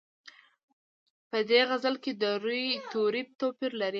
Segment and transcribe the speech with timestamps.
[1.29, 3.89] په دې غزل کې د روي توري توپیر لري.